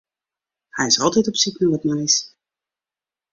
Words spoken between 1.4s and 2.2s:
syk nei wat nijs.